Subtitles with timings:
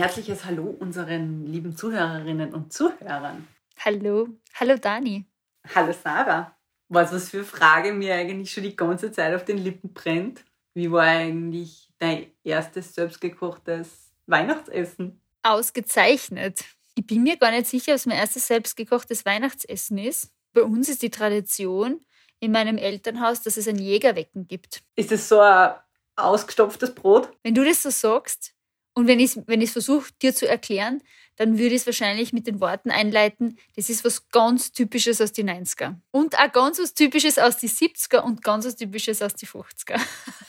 [0.00, 3.46] herzliches Hallo unseren lieben Zuhörerinnen und Zuhörern.
[3.84, 5.26] Hallo, hallo Dani.
[5.74, 6.56] Hallo Sarah.
[6.88, 10.42] Was, was für eine Frage mir eigentlich schon die ganze Zeit auf den Lippen brennt?
[10.72, 15.20] Wie war eigentlich dein erstes selbstgekochtes Weihnachtsessen?
[15.42, 16.64] Ausgezeichnet.
[16.94, 20.32] Ich bin mir gar nicht sicher, was mein erstes selbstgekochtes Weihnachtsessen ist.
[20.54, 22.00] Bei uns ist die Tradition
[22.38, 24.82] in meinem Elternhaus, dass es ein Jägerwecken gibt.
[24.96, 25.74] Ist das so ein
[26.16, 27.30] ausgestopftes Brot?
[27.42, 28.54] Wenn du das so sagst
[29.00, 31.02] und wenn ich es wenn versuche, dir zu erklären,
[31.36, 35.32] dann würde ich es wahrscheinlich mit den Worten einleiten, das ist was ganz Typisches aus
[35.32, 35.94] die 90er.
[36.10, 39.98] Und auch ganz was Typisches aus die 70er und ganz was Typisches aus die 50er.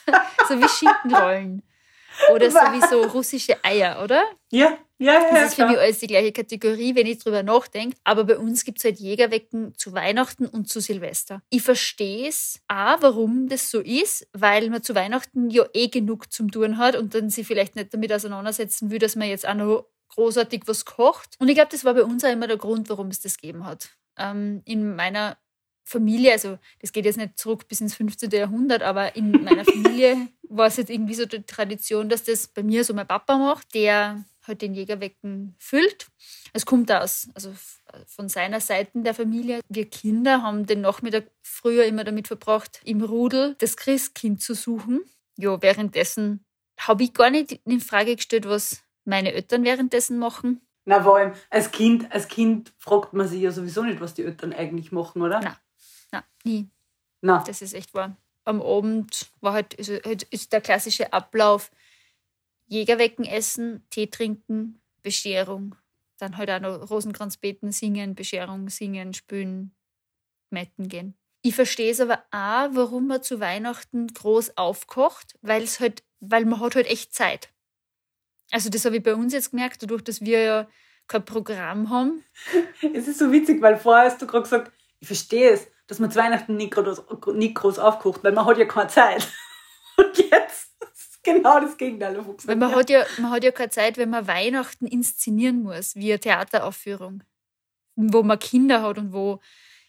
[0.48, 1.62] so wie Schinkenrollen.
[2.34, 4.22] Oder sowieso russische Eier, oder?
[4.50, 5.30] Ja, ja, ja.
[5.32, 7.96] Das ist für mich alles die gleiche Kategorie, wenn ich drüber nachdenke.
[8.04, 11.42] Aber bei uns gibt es halt Jägerwecken zu Weihnachten und zu Silvester.
[11.50, 16.32] Ich verstehe es auch, warum das so ist, weil man zu Weihnachten ja eh genug
[16.32, 19.54] zum Tun hat und dann sich vielleicht nicht damit auseinandersetzen will, dass man jetzt auch
[19.54, 21.36] noch großartig was kocht.
[21.40, 23.66] Und ich glaube, das war bei uns auch immer der Grund, warum es das gegeben
[23.66, 23.90] hat.
[24.16, 25.36] Ähm, in meiner
[25.84, 28.30] Familie, also das geht jetzt nicht zurück bis ins 15.
[28.30, 32.62] Jahrhundert, aber in meiner Familie war es jetzt irgendwie so die Tradition, dass das bei
[32.62, 36.08] mir so mein Papa macht, der halt den Jägerwecken füllt.
[36.52, 37.52] Es kommt aus, also
[38.06, 39.60] von seiner Seite der Familie.
[39.68, 45.02] Wir Kinder haben den Nachmittag früher immer damit verbracht, im Rudel das Christkind zu suchen.
[45.36, 46.44] Ja, währenddessen
[46.78, 50.60] habe ich gar nicht in Frage gestellt, was meine Eltern währenddessen machen.
[50.84, 54.24] Na, vor allem als Kind, als Kind fragt man sich ja sowieso nicht, was die
[54.24, 55.40] Eltern eigentlich machen, oder?
[55.40, 55.56] Nein.
[56.10, 56.68] Nein, nie.
[57.20, 57.44] Na.
[57.46, 58.16] Das ist echt wahr.
[58.44, 61.70] Am Abend war halt, ist, halt, ist der klassische Ablauf
[62.72, 65.74] Jägerwecken essen, Tee trinken, Bescherung.
[66.18, 69.74] Dann halt auch noch Rosenkranz beten, singen, Bescherung, singen, spülen,
[70.48, 71.14] metten gehen.
[71.42, 76.46] Ich verstehe es aber auch, warum man zu Weihnachten groß aufkocht, weil es halt, weil
[76.46, 77.52] man hat halt echt Zeit.
[78.50, 80.68] Also das habe ich bei uns jetzt gemerkt, dadurch, dass wir ja
[81.08, 82.24] kein Programm haben.
[82.94, 86.10] Es ist so witzig, weil vorher hast du gerade gesagt, ich verstehe es, dass man
[86.10, 87.02] zu Weihnachten nicht groß,
[87.34, 89.28] nicht groß aufkocht, weil man hat ja keine Zeit.
[89.98, 90.71] Und jetzt
[91.24, 92.24] genau das Gegenteil.
[92.44, 96.12] Weil man, hat ja, man hat ja keine Zeit, wenn man Weihnachten inszenieren muss, wie
[96.12, 97.22] eine Theateraufführung,
[97.96, 99.40] wo man Kinder hat und wo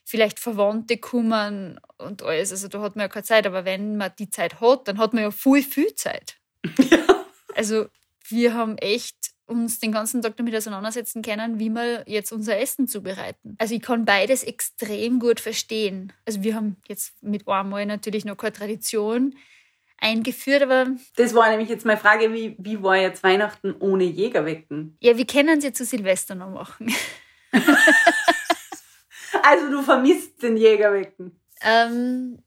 [0.04, 2.52] vielleicht Verwandte kommen und alles.
[2.52, 3.48] Also da hat man ja keine Zeit.
[3.48, 6.38] Aber wenn man die Zeit hat, dann hat man ja viel, viel Zeit.
[6.90, 7.26] Ja.
[7.56, 7.86] Also
[8.30, 12.88] wir haben echt uns den ganzen Tag damit auseinandersetzen können, wie wir jetzt unser Essen
[12.88, 13.56] zubereiten.
[13.60, 16.14] Also ich kann beides extrem gut verstehen.
[16.26, 19.36] Also wir haben jetzt mit einmal natürlich noch keine Tradition
[20.00, 20.88] eingeführt, aber...
[21.16, 24.98] Das war nämlich jetzt meine Frage, wie, wie war jetzt Weihnachten ohne Jägerwecken?
[25.00, 26.94] Ja, wir können es ja zu Silvester noch machen.
[29.44, 31.40] also du vermisst den Jägerwecken?
[31.62, 32.40] Ähm,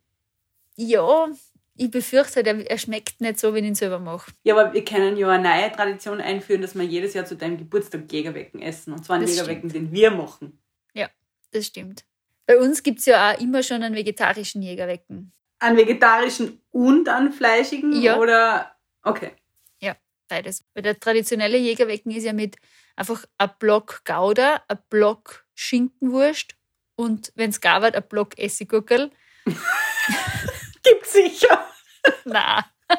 [0.76, 1.28] ja,
[1.76, 4.32] ich befürchte, er, er schmeckt nicht so, wenn ich ihn selber mache.
[4.44, 7.58] Ja, aber wir können ja eine neue Tradition einführen, dass wir jedes Jahr zu deinem
[7.58, 8.92] Geburtstag Jägerwecken essen.
[8.92, 9.88] Und zwar einen das Jägerwecken, stimmt.
[9.88, 10.58] den wir machen.
[10.94, 11.08] Ja,
[11.52, 12.04] das stimmt.
[12.46, 15.32] Bei uns gibt es ja auch immer schon einen vegetarischen Jägerwecken.
[15.58, 18.00] Einen vegetarischen und einen fleischigen?
[18.00, 18.18] Ja.
[18.18, 18.76] Oder?
[19.02, 19.32] Okay.
[19.80, 19.96] Ja,
[20.28, 20.64] beides.
[20.74, 22.56] Weil der traditionelle Jägerwecken ist ja mit
[22.96, 26.56] einfach ein Block Gouda, ein Block Schinkenwurst
[26.96, 29.10] und, wenn es gar wird, ein Block Essiggurkel.
[30.82, 31.66] Gibt sicher.
[32.24, 32.64] Na.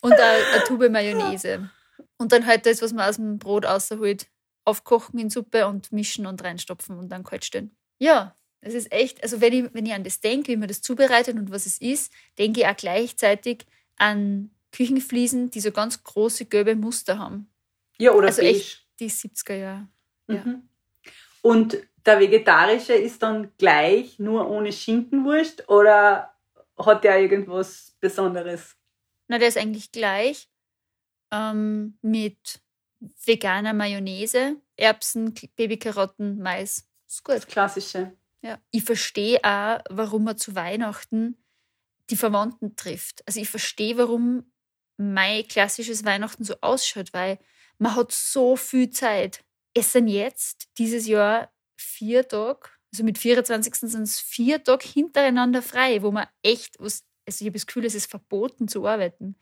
[0.00, 1.70] Und eine, eine Tube Mayonnaise.
[2.18, 4.28] Und dann halt das, was man aus dem Brot rausholt,
[4.64, 7.76] aufkochen in Suppe und mischen und reinstopfen und dann kalt stellen.
[7.98, 10.82] Ja, das ist echt, also wenn ich, wenn ich an das denke, wie man das
[10.82, 16.46] zubereitet und was es ist, denke ich auch gleichzeitig an Küchenfliesen, die so ganz große
[16.46, 17.48] gelbe Muster haben.
[17.98, 18.58] Ja, oder also beige.
[18.58, 19.88] echt die 70er Jahre.
[20.28, 20.44] Ja.
[20.44, 20.62] Mhm.
[21.42, 26.34] Und der vegetarische ist dann gleich, nur ohne Schinkenwurst oder
[26.76, 28.76] hat der irgendwas Besonderes?
[29.28, 30.48] Na, der ist eigentlich gleich
[31.30, 32.60] ähm, mit
[33.24, 36.88] veganer Mayonnaise, Erbsen, Babykarotten, Mais.
[37.06, 37.36] Ist gut.
[37.36, 38.12] Das Klassische.
[38.42, 38.60] Ja.
[38.70, 41.36] Ich verstehe auch, warum man zu Weihnachten
[42.10, 43.22] die Verwandten trifft.
[43.26, 44.50] Also ich verstehe, warum
[44.96, 47.38] mein klassisches Weihnachten so ausschaut, weil
[47.78, 49.44] man hat so viel Zeit.
[49.74, 53.74] Es sind jetzt dieses Jahr vier Tage, also mit 24.
[53.74, 57.84] sind es vier Tage hintereinander frei, wo man echt, was, also ich habe das Gefühl,
[57.84, 59.36] es ist verboten zu arbeiten,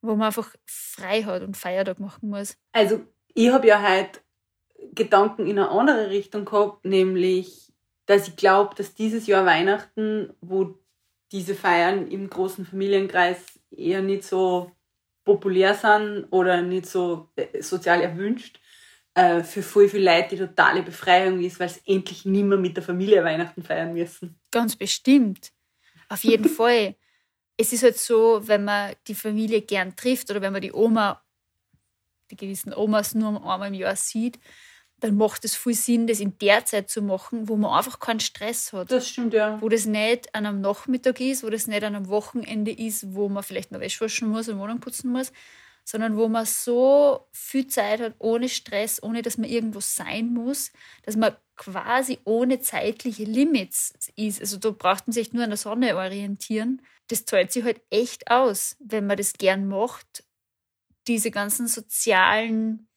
[0.00, 2.56] wo man einfach frei hat und Feiertag machen muss.
[2.72, 3.04] Also
[3.34, 4.20] ich habe ja heute
[4.94, 7.69] Gedanken in eine andere Richtung gehabt, nämlich,
[8.10, 10.76] dass ich glaube, dass dieses Jahr Weihnachten, wo
[11.30, 13.38] diese Feiern im großen Familienkreis
[13.70, 14.72] eher nicht so
[15.24, 18.58] populär sind oder nicht so äh, sozial erwünscht,
[19.14, 22.76] äh, für voll viele Leute die totale Befreiung ist, weil sie endlich nicht mehr mit
[22.76, 24.40] der Familie Weihnachten feiern müssen.
[24.50, 25.52] Ganz bestimmt.
[26.08, 26.96] Auf jeden Fall.
[27.56, 31.22] Es ist halt so, wenn man die Familie gern trifft oder wenn man die Oma
[32.28, 34.40] die gewissen Omas nur einmal im Jahr sieht,
[35.00, 38.20] dann macht es viel Sinn, das in der Zeit zu machen, wo man einfach keinen
[38.20, 38.92] Stress hat.
[38.92, 39.60] Das stimmt, ja.
[39.60, 43.28] Wo das nicht an einem Nachmittag ist, wo das nicht an einem Wochenende ist, wo
[43.28, 45.32] man vielleicht noch Wäsche waschen muss und Wohnung putzen muss,
[45.84, 50.70] sondern wo man so viel Zeit hat, ohne Stress, ohne dass man irgendwo sein muss,
[51.02, 54.40] dass man quasi ohne zeitliche Limits ist.
[54.40, 56.82] Also da braucht man sich nur an der Sonne orientieren.
[57.08, 60.24] Das zahlt sich halt echt aus, wenn man das gern macht,
[61.06, 62.89] diese ganzen sozialen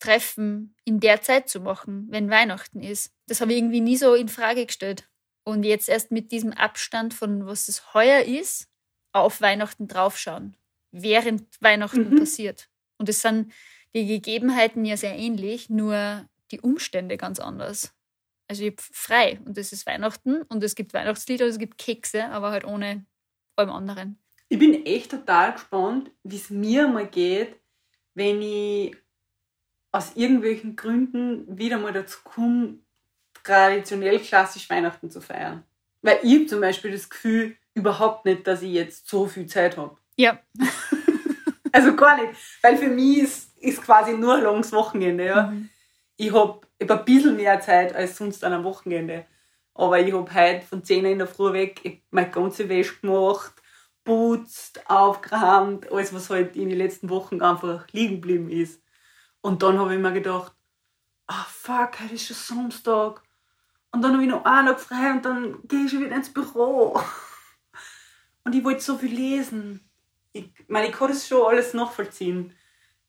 [0.00, 3.12] Treffen in der Zeit zu machen, wenn Weihnachten ist.
[3.26, 5.08] Das habe ich irgendwie nie so in Frage gestellt.
[5.44, 8.68] Und jetzt erst mit diesem Abstand von was es heuer ist,
[9.12, 10.56] auf Weihnachten draufschauen,
[10.90, 12.18] während Weihnachten mhm.
[12.18, 12.68] passiert.
[12.98, 13.52] Und es sind
[13.94, 17.94] die Gegebenheiten ja sehr ähnlich, nur die Umstände ganz anders.
[18.48, 21.78] Also ich habe frei und es ist Weihnachten und es gibt Weihnachtslieder und es gibt
[21.78, 23.06] Kekse, aber halt ohne
[23.56, 24.18] allem anderen.
[24.48, 27.54] Ich bin echt total gespannt, wie es mir mal geht,
[28.14, 28.96] wenn ich
[29.92, 32.78] aus irgendwelchen Gründen wieder mal dazu komme,
[33.42, 35.64] traditionell klassisch Weihnachten zu feiern.
[36.02, 39.96] Weil ich zum Beispiel das Gefühl überhaupt nicht, dass ich jetzt so viel Zeit habe.
[40.16, 40.38] Ja.
[41.72, 42.38] also gar nicht.
[42.62, 45.26] Weil für mich ist, ist quasi nur ein langes Wochenende.
[45.26, 45.46] Ja.
[45.48, 45.68] Mhm.
[46.16, 49.26] Ich habe hab ein bisschen mehr Zeit als sonst an einem Wochenende.
[49.74, 53.54] Aber ich habe heute von 10 Uhr in der Früh weg meine ganze Wäsche gemacht,
[54.04, 58.82] putzt, aufgeräumt, alles, was halt in den letzten Wochen einfach liegen geblieben ist.
[59.42, 60.52] Und dann habe ich mir gedacht,
[61.26, 63.22] ah oh, fuck, heute ist schon Samstag.
[63.92, 66.32] Und dann habe ich noch einen Tag frei und dann gehe ich schon wieder ins
[66.32, 67.00] Büro.
[68.44, 69.88] Und ich wollte so viel lesen.
[70.32, 72.56] Ich meine, ich kann das schon alles nachvollziehen.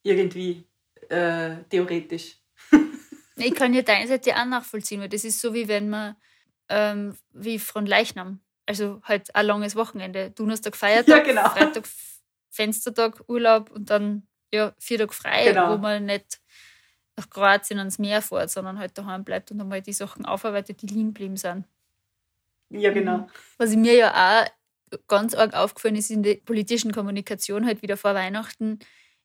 [0.03, 0.67] Irgendwie,
[1.09, 2.37] äh, theoretisch.
[3.35, 6.15] ich kann ja deine Seite auch nachvollziehen, weil das ist so, wie wenn man,
[6.67, 8.41] ähm, wie von Leichnam.
[8.65, 10.31] Also halt ein langes Wochenende.
[10.31, 11.49] Donnerstag Feiertag, ja, genau.
[11.49, 11.87] Freitag
[12.49, 15.73] Fenstertag, Urlaub und dann ja, vier Tage frei, genau.
[15.73, 16.39] wo man nicht
[17.17, 20.87] nach Kroatien ans Meer fährt, sondern halt daheim bleibt und einmal die Sachen aufarbeitet, die
[20.87, 21.65] liegen geblieben sind.
[22.69, 23.17] Ja, genau.
[23.17, 23.27] Mhm.
[23.57, 28.13] Was mir ja auch ganz arg aufgefallen ist in der politischen Kommunikation halt wieder vor
[28.13, 28.79] Weihnachten,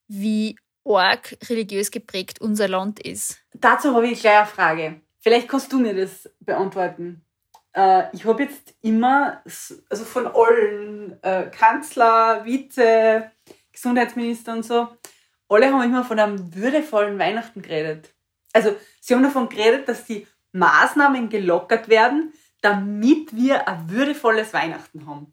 [0.08, 3.38] wie arg religiös geprägt unser Land ist.
[3.55, 5.00] Dazu habe ich gleich eine Frage.
[5.19, 7.25] Vielleicht kannst du mir das beantworten.
[7.72, 13.31] Äh, ich habe jetzt immer, also von allen äh, Kanzler, Vize,
[13.72, 14.88] Gesundheitsminister und so,
[15.48, 18.14] alle haben immer von einem würdevollen Weihnachten geredet.
[18.52, 22.32] Also sie haben davon geredet, dass die Maßnahmen gelockert werden,
[22.62, 25.32] damit wir ein würdevolles Weihnachten haben.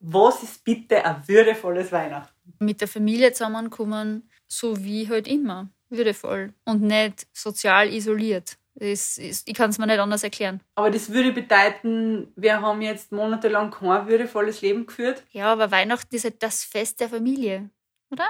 [0.00, 2.34] Was ist bitte ein würdevolles Weihnachten?
[2.60, 5.68] Mit der Familie zusammenkommen, so wie halt immer.
[5.90, 8.58] Würdevoll und nicht sozial isoliert.
[8.74, 10.60] Ist, ich kann es mir nicht anders erklären.
[10.76, 15.24] Aber das würde bedeuten, wir haben jetzt monatelang kein würdevolles Leben geführt.
[15.32, 17.70] Ja, aber Weihnachten ist halt das Fest der Familie,
[18.10, 18.28] oder?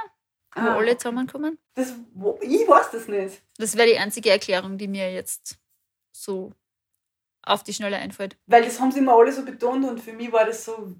[0.55, 0.77] Wo ah.
[0.77, 1.59] alle zusammenkommen?
[1.75, 3.43] Das, wo, ich weiß das nicht.
[3.59, 5.59] Das wäre die einzige Erklärung, die mir jetzt
[6.13, 6.53] so
[7.43, 8.37] auf die Schnelle einfällt.
[8.47, 10.95] Weil das haben sie immer alle so betont und für mich war das so,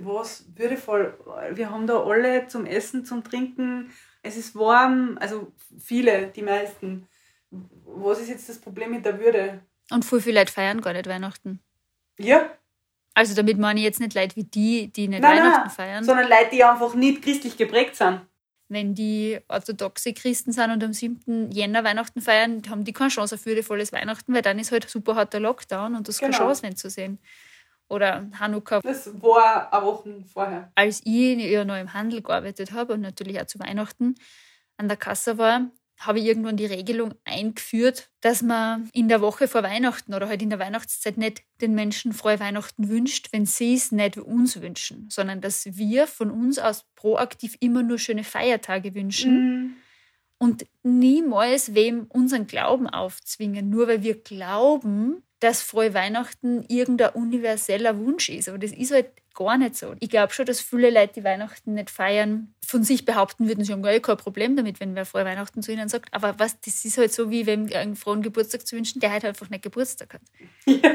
[0.00, 1.14] was würdevoll.
[1.54, 7.06] Wir haben da alle zum Essen, zum Trinken, es ist warm, also viele, die meisten.
[7.84, 9.60] Was ist jetzt das Problem mit der Würde?
[9.90, 11.60] Und voll viele Leute feiern gar nicht Weihnachten.
[12.18, 12.50] Ja.
[13.14, 16.04] Also damit meine ich jetzt nicht Leute wie die, die nicht nein, Weihnachten nein, feiern.
[16.04, 18.20] Sondern Leute, die einfach nicht christlich geprägt sind
[18.70, 21.50] wenn die orthodoxe Christen sind und am 7.
[21.50, 25.16] Jänner Weihnachten feiern, haben die keine Chance auf würdevolles Weihnachten, weil dann ist halt super
[25.16, 26.30] harter Lockdown und das genau.
[26.30, 27.18] keine Chance, nicht zu sehen.
[27.88, 28.80] Oder Hanukkah.
[28.80, 30.70] Das war eine Woche vorher.
[30.76, 34.14] Als ich ja noch im Handel gearbeitet habe und natürlich auch zu Weihnachten
[34.76, 35.68] an der Kasse war,
[36.00, 40.40] habe ich irgendwann die Regelung eingeführt, dass man in der Woche vor Weihnachten oder halt
[40.40, 45.08] in der Weihnachtszeit nicht den Menschen frohe Weihnachten wünscht, wenn sie es nicht uns wünschen,
[45.10, 49.32] sondern dass wir von uns aus proaktiv immer nur schöne Feiertage wünschen.
[49.34, 49.76] Mhm.
[50.38, 57.98] Und niemals wem unseren Glauben aufzwingen, nur weil wir glauben, dass frohe Weihnachten irgendein universeller
[57.98, 58.48] Wunsch ist.
[58.48, 59.94] Aber das ist halt gar nicht so.
[60.00, 63.72] Ich glaube schon, dass viele Leute, die Weihnachten nicht feiern, von sich behaupten würden, sie
[63.72, 66.12] haben gar kein Problem damit, wenn wer frohe Weihnachten zu ihnen sagt.
[66.12, 69.24] Aber was, das ist halt so, wie wenn einen frohen Geburtstag zu wünschen, der halt
[69.24, 70.22] einfach nicht Geburtstag hat.
[70.66, 70.94] Ja,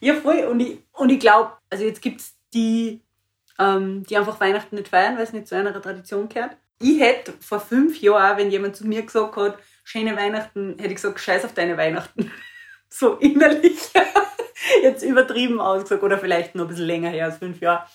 [0.00, 0.44] ja voll.
[0.50, 3.00] Und ich, und ich glaube, also jetzt gibt es die,
[3.60, 6.56] ähm, die einfach Weihnachten nicht feiern, weil es nicht zu einer Tradition gehört.
[6.80, 10.96] Ich hätte vor fünf Jahren, wenn jemand zu mir gesagt hat, schöne Weihnachten, hätte ich
[10.96, 12.30] gesagt, scheiß auf deine Weihnachten.
[12.88, 13.78] so innerlich.
[14.82, 17.86] Jetzt übertrieben ausgesagt oder vielleicht noch ein bisschen länger her als fünf Jahre.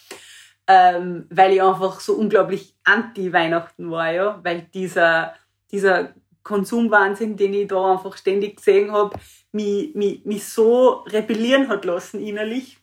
[0.68, 4.40] Ähm, weil ich einfach so unglaublich anti-Weihnachten war, ja.
[4.44, 5.34] Weil dieser,
[5.72, 6.14] dieser
[6.44, 9.18] Konsumwahnsinn, den ich da einfach ständig gesehen habe,
[9.52, 12.78] mich, mich, mich so rebellieren hat lassen innerlich.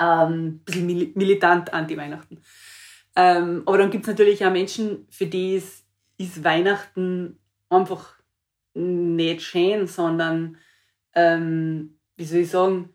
[0.00, 2.42] Ähm, ein bisschen militant anti-Weihnachten.
[3.16, 5.84] Ähm, aber dann gibt es natürlich auch Menschen, für die ist,
[6.18, 7.36] ist Weihnachten
[7.70, 8.14] einfach
[8.74, 10.58] nicht schön, sondern,
[11.14, 12.90] ähm, wie soll ich sagen,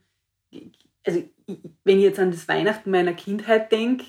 [1.06, 1.24] also
[1.84, 4.06] wenn ich jetzt an das Weihnachten meiner Kindheit denke,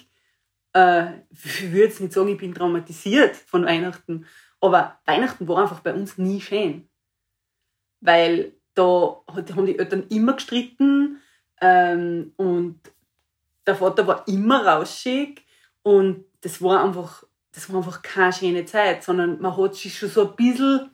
[0.75, 4.27] äh, ich würde jetzt nicht sagen, ich bin traumatisiert von Weihnachten,
[4.61, 6.89] aber Weihnachten war einfach bei uns nie schön.
[8.01, 11.21] Weil da haben die Eltern immer gestritten
[11.61, 12.81] ähm, und
[13.67, 15.45] der Vater war immer rauschig
[15.83, 20.09] und das war einfach, das war einfach keine schöne Zeit, sondern man hat sich schon
[20.09, 20.91] so ein bisschen,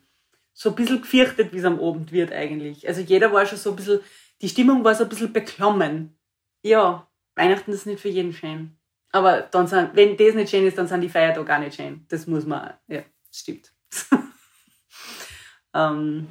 [0.53, 2.87] so ein bisschen gefürchtet, wie es am Abend wird eigentlich.
[2.87, 4.01] Also jeder war schon so ein bisschen,
[4.43, 6.19] die Stimmung war so ein bisschen beklommen.
[6.63, 8.77] Ja, Weihnachten ist nicht für jeden schön.
[9.11, 12.05] Aber dann sind, wenn das nicht schön ist, dann sind die Feiertage gar nicht schön.
[12.09, 13.03] Das muss man, ja,
[13.33, 13.73] stimmt.
[15.75, 16.29] ähm.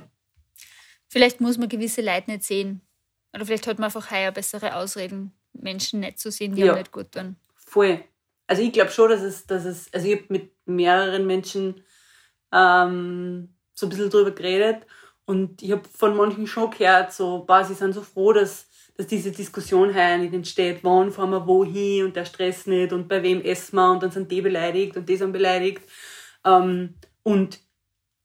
[1.08, 2.82] Vielleicht muss man gewisse Leute nicht sehen.
[3.34, 6.76] Oder vielleicht hat man einfach heuer bessere Ausreden, Menschen nicht zu sehen, die ja.
[6.76, 7.36] nicht gut tun.
[7.56, 8.04] Voll.
[8.50, 11.84] Also ich glaube schon, dass es, dass es, also ich habe mit mehreren Menschen
[12.52, 14.88] ähm, so ein bisschen drüber geredet
[15.26, 19.06] und ich habe von manchen schon gehört, so, boah, sie sind so froh, dass, dass
[19.06, 23.22] diese Diskussion heuer nicht entsteht, wann fahren wir wohin und der Stress nicht und bei
[23.22, 25.84] wem essen wir und dann sind die beleidigt und die sind beleidigt.
[26.44, 27.60] Ähm, und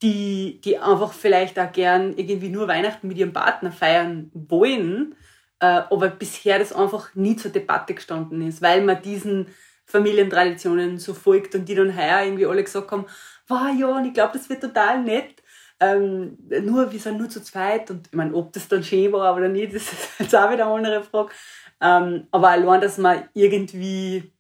[0.01, 5.17] die, die einfach vielleicht auch gern irgendwie nur Weihnachten mit ihrem Partner feiern wollen,
[5.61, 9.49] äh, aber bisher das einfach nie zur Debatte gestanden ist, weil man diesen
[9.87, 13.07] Familientraditionen so folgt und die dann heuer irgendwie alle gesagt haben,
[13.49, 15.43] wow, ja, und ich glaube, das wird total nett.
[15.81, 19.37] Ähm, nur, wir sind nur zu zweit und ich meine, ob das dann schön war
[19.37, 21.33] oder nicht, das ist jetzt auch wieder eine andere Frage.
[21.81, 24.33] Ähm, aber allein, dass man irgendwie,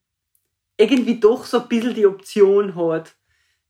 [0.77, 3.15] irgendwie doch so ein bisschen die Option hat,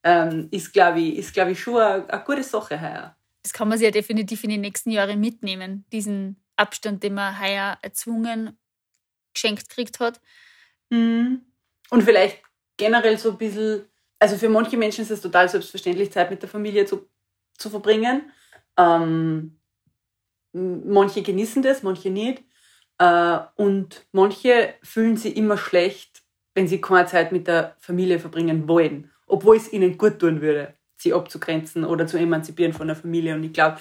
[0.03, 3.17] ähm, ist, glaube ich, ist, glaub ich, schon eine, eine gute Sache heuer.
[3.43, 7.41] Das kann man sich ja definitiv in den nächsten Jahren mitnehmen, diesen Abstand, den man
[7.41, 8.59] heuer erzwungen
[9.33, 10.21] geschenkt gekriegt hat.
[10.91, 11.43] Mhm.
[11.91, 12.43] Und vielleicht
[12.77, 13.85] generell so ein bisschen,
[14.19, 17.09] also für manche Menschen ist es total selbstverständlich, Zeit mit der Familie zu,
[17.57, 18.33] zu verbringen.
[18.77, 19.59] Ähm,
[20.53, 22.43] manche genießen das, manche nicht.
[22.99, 26.23] Äh, und manche fühlen sich immer schlecht,
[26.55, 30.75] wenn sie keine Zeit mit der Familie verbringen wollen obwohl es ihnen gut tun würde,
[30.97, 33.35] sie abzugrenzen oder zu emanzipieren von der Familie.
[33.35, 33.79] Und ich glaube,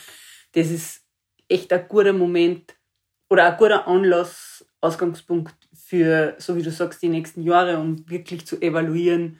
[0.53, 1.05] das ist
[1.47, 2.75] echt ein guter Moment
[3.29, 5.62] oder ein guter Anlass, Ausgangspunkt
[5.93, 9.39] für, so wie du sagst, die nächsten Jahre, um wirklich zu evaluieren,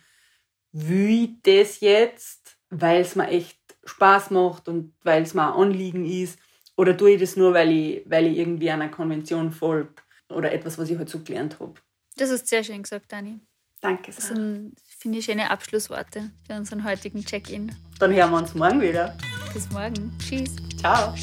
[0.72, 6.06] wie das jetzt, weil es mir echt Spaß macht und weil es mir ein Anliegen
[6.06, 6.38] ist,
[6.78, 9.96] oder tue ich das nur, weil ich, weil ich irgendwie einer Konvention folge
[10.30, 11.74] oder etwas, was ich halt so gelernt habe.
[12.18, 13.40] Das ist sehr schön gesagt, Dani.
[13.82, 14.12] Danke.
[14.12, 14.28] Sarah.
[14.28, 17.76] Das sind Finde ich schöne Abschlussworte für unseren heutigen Check-in.
[17.98, 19.18] Dann hören wir uns morgen wieder.
[19.56, 20.16] Bis morgen.
[20.20, 20.56] Tschüss.
[20.80, 21.16] Ciao.